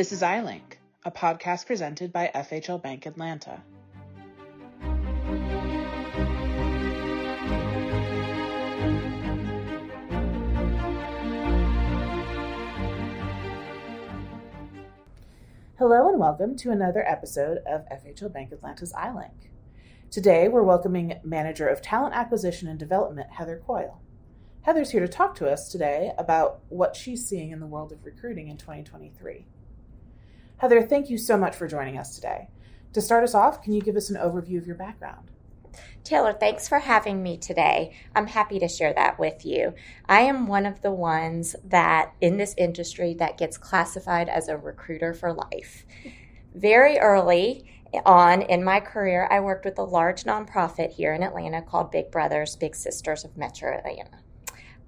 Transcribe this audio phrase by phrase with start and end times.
[0.00, 3.60] This is iLink, a podcast presented by FHL Bank Atlanta.
[15.76, 19.50] Hello and welcome to another episode of FHL Bank Atlanta's iLink.
[20.10, 24.00] Today we're welcoming Manager of Talent Acquisition and Development, Heather Coyle.
[24.62, 28.06] Heather's here to talk to us today about what she's seeing in the world of
[28.06, 29.44] recruiting in 2023.
[30.60, 32.48] Heather, thank you so much for joining us today.
[32.92, 35.30] To start us off, can you give us an overview of your background?
[36.04, 37.96] Taylor, thanks for having me today.
[38.14, 39.72] I'm happy to share that with you.
[40.06, 44.58] I am one of the ones that in this industry that gets classified as a
[44.58, 45.86] recruiter for life.
[46.54, 47.64] Very early
[48.04, 52.10] on in my career, I worked with a large nonprofit here in Atlanta called Big
[52.10, 54.18] Brothers Big Sisters of Metro Atlanta.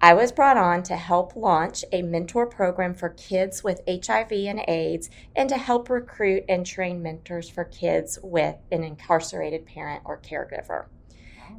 [0.05, 4.65] I was brought on to help launch a mentor program for kids with HIV and
[4.67, 10.19] AIDS and to help recruit and train mentors for kids with an incarcerated parent or
[10.19, 10.87] caregiver.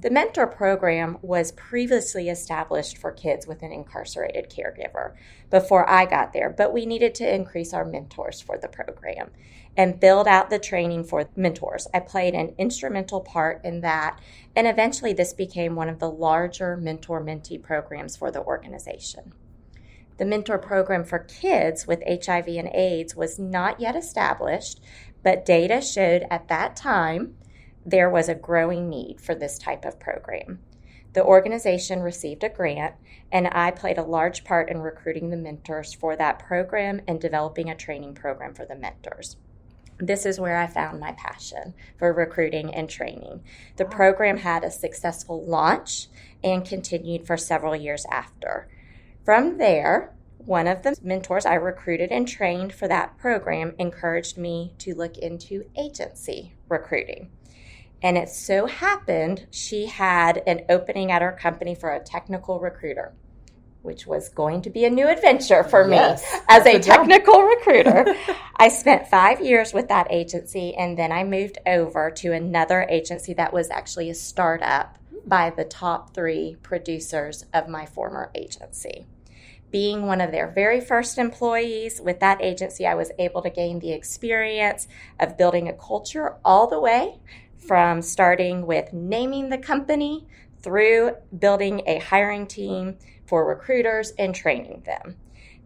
[0.02, 5.14] The mentor program was previously established for kids with an incarcerated caregiver
[5.50, 9.32] before I got there, but we needed to increase our mentors for the program
[9.78, 11.88] and build out the training for mentors.
[11.94, 14.20] I played an instrumental part in that,
[14.56, 19.34] and eventually this became one of the larger mentor mentee programs for the organization.
[20.18, 24.80] The mentor program for kids with HIV and AIDS was not yet established,
[25.24, 27.36] but data showed at that time
[27.86, 30.60] there was a growing need for this type of program.
[31.14, 32.96] The organization received a grant,
[33.32, 37.70] and I played a large part in recruiting the mentors for that program and developing
[37.70, 39.38] a training program for the mentors
[40.00, 43.42] this is where I found my passion for recruiting and training.
[43.78, 46.08] The program had a successful launch
[46.44, 48.68] and continued for several years after.
[49.24, 54.74] From there, one of the mentors I recruited and trained for that program encouraged me
[54.80, 57.30] to look into agency recruiting.
[58.04, 63.14] And it so happened she had an opening at her company for a technical recruiter
[63.84, 68.16] which was going to be a new adventure for me as a technical recruiter.
[68.56, 73.34] I spent five years with that agency and then I moved over to another agency
[73.34, 79.06] that was actually a startup by the top three producers of my former agency.
[79.70, 83.80] Being one of their very first employees with that agency, I was able to gain
[83.80, 84.88] the experience
[85.20, 87.20] of building a culture all the way
[87.68, 90.28] from starting with naming the company
[90.62, 95.18] through building a hiring team for recruiters and training them.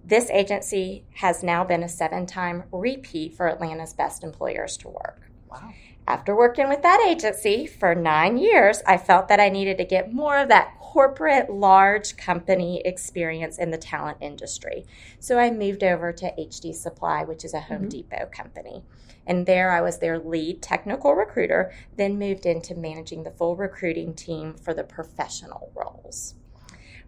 [0.04, 5.30] This agency has now been a seven time repeat for Atlanta's best employers to work.
[5.50, 5.74] Wow.
[6.08, 10.14] After working with that agency for nine years, I felt that I needed to get
[10.14, 14.86] more of that corporate large company experience in the talent industry.
[15.20, 17.90] So I moved over to HD Supply, which is a Home mm-hmm.
[17.90, 18.86] Depot company.
[19.26, 24.14] And there I was their lead technical recruiter, then moved into managing the full recruiting
[24.14, 26.36] team for the professional roles.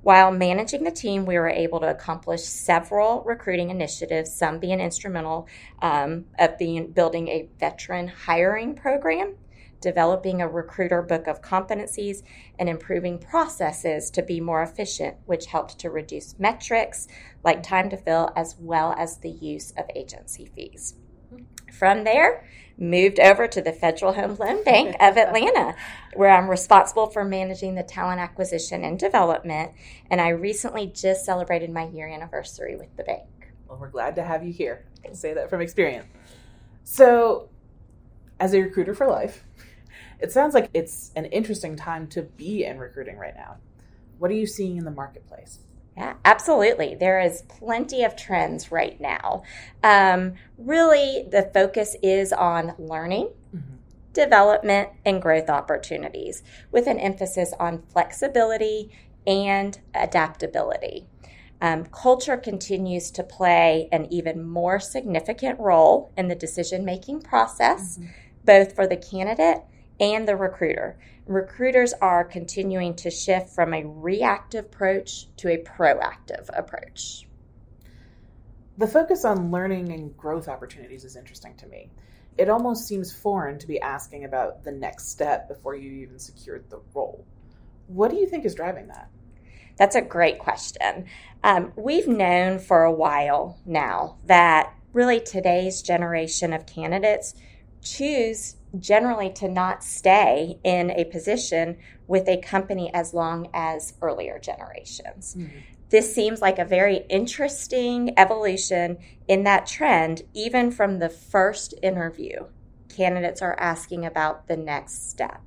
[0.01, 5.47] While managing the team, we were able to accomplish several recruiting initiatives, some being instrumental
[5.81, 9.35] um, of being building a veteran hiring program,
[9.81, 12.23] developing a recruiter book of competencies,
[12.57, 17.07] and improving processes to be more efficient, which helped to reduce metrics
[17.43, 20.95] like time to fill as well as the use of agency fees.
[21.71, 22.45] From there,
[22.77, 25.75] moved over to the Federal Home Loan Bank of Atlanta,
[26.13, 29.73] where I'm responsible for managing the talent acquisition and development.
[30.09, 33.27] And I recently just celebrated my year anniversary with the bank.
[33.67, 34.85] Well, we're glad to have you here.
[35.03, 36.07] I can say that from experience.
[36.83, 37.49] So,
[38.39, 39.43] as a recruiter for life,
[40.19, 43.57] it sounds like it's an interesting time to be in recruiting right now.
[44.17, 45.59] What are you seeing in the marketplace?
[45.99, 46.95] Yeah, absolutely.
[46.95, 49.43] There is plenty of trends right now.
[49.83, 53.75] Um, really, the focus is on learning, mm-hmm.
[54.13, 56.41] development, and growth opportunities
[56.71, 58.91] with an emphasis on flexibility
[59.27, 61.05] and adaptability.
[61.59, 67.97] Um, culture continues to play an even more significant role in the decision making process,
[67.97, 68.11] mm-hmm.
[68.45, 69.63] both for the candidate
[69.99, 70.97] and the recruiter.
[71.25, 77.27] Recruiters are continuing to shift from a reactive approach to a proactive approach.
[78.77, 81.91] The focus on learning and growth opportunities is interesting to me.
[82.37, 86.69] It almost seems foreign to be asking about the next step before you even secured
[86.69, 87.25] the role.
[87.87, 89.09] What do you think is driving that?
[89.77, 91.05] That's a great question.
[91.43, 97.33] Um, we've known for a while now that really today's generation of candidates
[97.81, 101.77] choose generally to not stay in a position
[102.07, 105.35] with a company as long as earlier generations.
[105.35, 105.57] Mm-hmm.
[105.89, 108.97] This seems like a very interesting evolution
[109.27, 112.45] in that trend, even from the first interview.
[112.89, 115.41] Candidates are asking about the next step.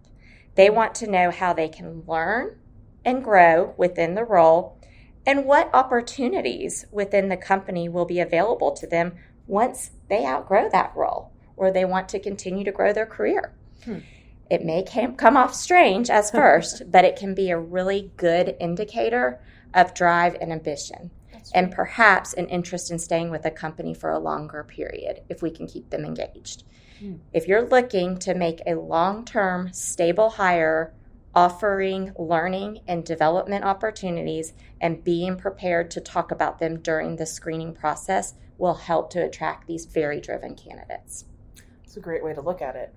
[0.55, 2.58] They want to know how they can learn
[3.05, 4.78] and grow within the role
[5.25, 9.12] and what opportunities within the company will be available to them
[9.46, 13.52] once they outgrow that role or they want to continue to grow their career.
[13.84, 13.99] Hmm.
[14.50, 14.84] It may
[15.16, 19.40] come off strange as first, but it can be a really good indicator
[19.75, 21.10] of drive and ambition.
[21.54, 25.50] And perhaps an interest in staying with a company for a longer period if we
[25.50, 26.64] can keep them engaged.
[26.99, 27.14] Hmm.
[27.32, 30.94] If you're looking to make a long term, stable hire
[31.34, 37.75] offering learning and development opportunities and being prepared to talk about them during the screening
[37.75, 41.25] process will help to attract these very driven candidates.
[41.93, 42.94] It's a great way to look at it.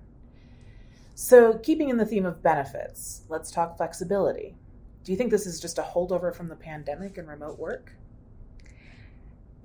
[1.14, 4.56] So, keeping in the theme of benefits, let's talk flexibility.
[5.04, 7.92] Do you think this is just a holdover from the pandemic and remote work?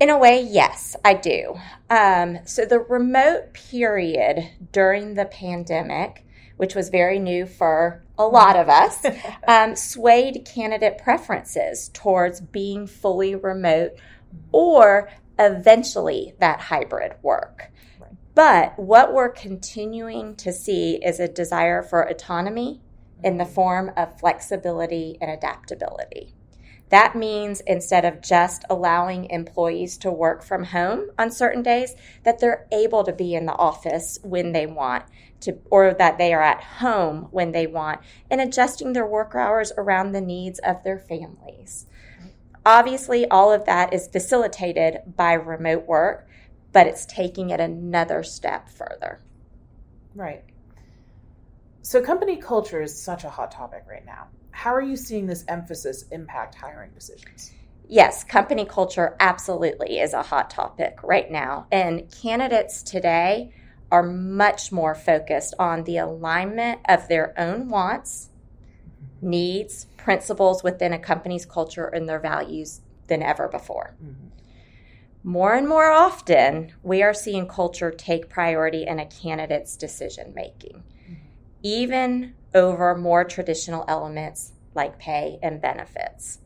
[0.02, 1.56] In a way, yes, I do.
[1.90, 6.26] Um, so, the remote period during the pandemic
[6.58, 9.04] which was very new for a lot of us,
[9.48, 13.94] um, swayed candidate preferences towards being fully remote
[14.52, 17.71] or eventually that hybrid work.
[18.34, 22.82] But what we're continuing to see is a desire for autonomy
[23.24, 26.34] in the form of flexibility and adaptability.
[26.90, 32.40] That means instead of just allowing employees to work from home on certain days, that
[32.40, 35.06] they're able to be in the office when they want
[35.42, 39.72] to, or that they are at home when they want, and adjusting their work hours
[39.78, 41.88] around the needs of their families.
[42.66, 46.28] Obviously, all of that is facilitated by remote work,
[46.72, 49.22] but it's taking it another step further.
[50.16, 50.44] Right.
[51.82, 54.28] So, company culture is such a hot topic right now.
[54.52, 57.52] How are you seeing this emphasis impact hiring decisions?
[57.88, 61.68] Yes, company culture absolutely is a hot topic right now.
[61.72, 63.52] And candidates today
[63.92, 68.30] are much more focused on the alignment of their own wants,
[69.22, 73.96] needs, principles within a company's culture and their values than ever before.
[74.02, 74.28] Mm-hmm.
[75.24, 80.84] More and more often, we are seeing culture take priority in a candidate's decision making.
[81.04, 81.14] Mm-hmm.
[81.62, 86.40] Even over more traditional elements like pay and benefits.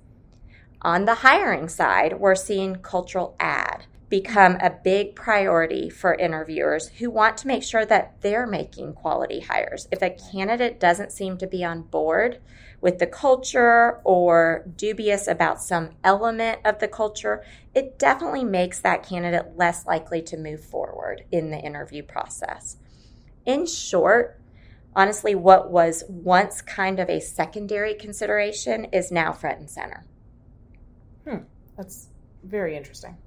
[0.81, 3.85] On the hiring side, we're seeing cultural add
[4.21, 9.41] become a big priority for interviewers who want to make sure that they're making quality
[9.41, 9.89] hires.
[9.91, 12.39] If a candidate doesn't seem to be on board
[12.79, 19.03] with the culture or dubious about some element of the culture, it definitely makes that
[19.03, 22.77] candidate less likely to move forward in the interview process.
[23.45, 24.39] In short,
[24.95, 30.05] honestly, what was once kind of a secondary consideration is now front and center.
[31.27, 31.43] Hmm,
[31.75, 32.07] that's
[32.45, 33.17] very interesting.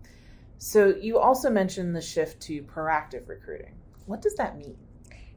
[0.58, 3.74] So, you also mentioned the shift to proactive recruiting.
[4.06, 4.76] What does that mean?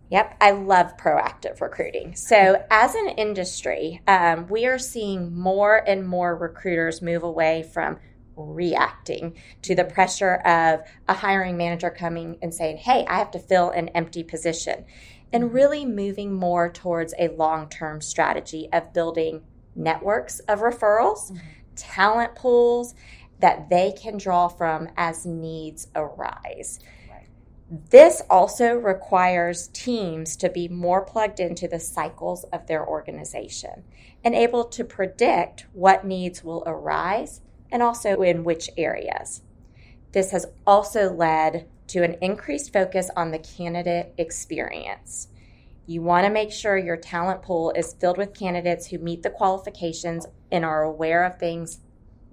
[0.10, 2.16] Yep, I love proactive recruiting.
[2.16, 7.98] So, as an industry, um, we are seeing more and more recruiters move away from
[8.36, 13.40] reacting to the pressure of a hiring manager coming and saying, Hey, I have to
[13.40, 14.86] fill an empty position
[15.34, 19.42] and really moving more towards a long term strategy of building
[19.76, 21.38] networks of referrals, mm-hmm.
[21.76, 22.94] talent pools
[23.42, 26.80] that they can draw from as needs arise.
[27.90, 33.84] This also requires teams to be more plugged into the cycles of their organization
[34.24, 39.42] and able to predict what needs will arise and also in which areas.
[40.12, 45.30] This has also led to an increased focus on the candidate experience.
[45.86, 49.30] You want to make sure your talent pool is filled with candidates who meet the
[49.30, 51.80] qualifications and are aware of things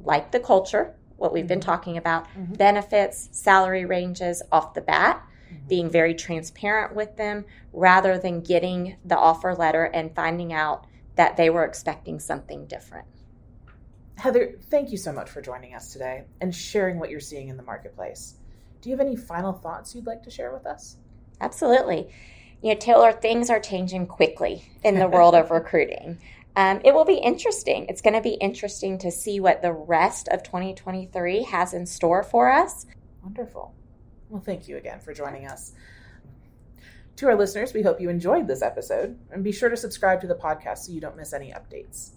[0.03, 1.71] like the culture, what we've been mm-hmm.
[1.71, 2.55] talking about, mm-hmm.
[2.55, 5.69] benefits, salary ranges off the bat, mm-hmm.
[5.69, 10.87] being very transparent with them rather than getting the offer letter and finding out
[11.17, 13.07] that they were expecting something different.
[14.17, 17.57] Heather, thank you so much for joining us today and sharing what you're seeing in
[17.57, 18.35] the marketplace.
[18.81, 20.97] Do you have any final thoughts you'd like to share with us?
[21.41, 22.09] Absolutely.
[22.63, 26.19] You know, Taylor, things are changing quickly in the world of recruiting.
[26.59, 27.87] Um, it will be interesting.
[27.89, 32.25] It's going to be interesting to see what the rest of 2023 has in store
[32.25, 32.85] for us.
[33.23, 33.73] Wonderful.
[34.29, 35.73] Well, thank you again for joining us.
[37.15, 40.27] To our listeners, we hope you enjoyed this episode and be sure to subscribe to
[40.27, 42.11] the podcast so you don't miss any updates.